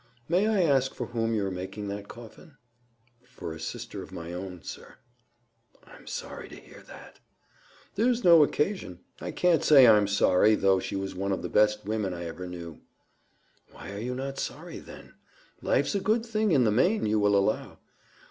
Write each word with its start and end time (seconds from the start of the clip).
"May 0.27 0.47
I 0.47 0.63
ask 0.63 0.95
for 0.95 1.05
whom 1.05 1.35
you 1.35 1.45
are 1.45 1.51
making 1.51 1.87
that 1.89 2.07
coffin?" 2.07 2.57
"For 3.23 3.53
a 3.53 3.59
sister 3.59 4.01
of 4.01 4.11
my 4.11 4.33
own, 4.33 4.63
sir." 4.63 4.95
"I'm 5.85 6.07
sorry 6.07 6.49
to 6.49 6.55
hear 6.55 6.81
that." 6.87 7.19
"There's 7.93 8.23
no 8.23 8.41
occasion. 8.41 9.01
I 9.19 9.29
can't 9.29 9.63
say 9.63 9.85
I'm 9.85 10.07
sorry, 10.07 10.55
though 10.55 10.79
she 10.79 10.95
was 10.95 11.13
one 11.13 11.31
of 11.31 11.43
the 11.43 11.49
best 11.49 11.85
women 11.85 12.15
I 12.15 12.25
ever 12.25 12.47
knew." 12.47 12.81
"Why 13.73 13.91
are 13.93 13.99
you 14.01 14.15
not 14.15 14.39
sorry, 14.39 14.79
then? 14.79 15.13
Life's 15.61 15.93
a 15.93 15.99
good 15.99 16.25
thing 16.25 16.51
in 16.51 16.63
the 16.63 16.71
main, 16.71 17.05
you 17.05 17.19
will 17.19 17.35
allow." 17.37 17.77